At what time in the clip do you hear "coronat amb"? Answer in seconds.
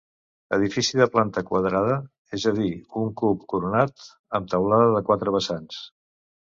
3.55-4.53